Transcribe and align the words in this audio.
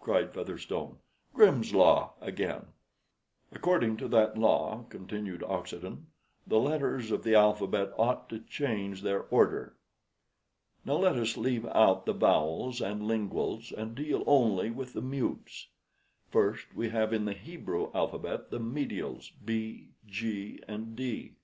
cried 0.00 0.34
Featherstone, 0.34 0.96
"Grimm's 1.32 1.72
Law 1.72 2.14
again!" 2.20 2.66
"According 3.52 3.96
to 3.98 4.08
that 4.08 4.36
law," 4.36 4.84
continued 4.88 5.42
Oxenden, 5.44 6.06
"the 6.44 6.58
letters 6.58 7.12
of 7.12 7.22
the 7.22 7.36
alphabet 7.36 7.92
ought 7.96 8.28
to 8.30 8.40
change 8.40 9.02
their 9.02 9.26
order. 9.26 9.76
Now 10.84 10.94
let 10.96 11.14
us 11.14 11.36
leave 11.36 11.66
out 11.66 12.04
the 12.04 12.12
vowels 12.12 12.80
and 12.80 13.02
linguals, 13.04 13.70
and 13.70 13.94
deal 13.94 14.24
only 14.26 14.70
with 14.72 14.92
the 14.92 15.02
mutes. 15.02 15.68
First, 16.32 16.66
we 16.74 16.88
have 16.88 17.12
in 17.12 17.24
the 17.24 17.32
Hebrew 17.32 17.92
alphabet 17.94 18.50
the 18.50 18.58
medials 18.58 19.30
B, 19.30 19.90
G, 20.04 20.58
and 20.66 20.96
D. 20.96 21.36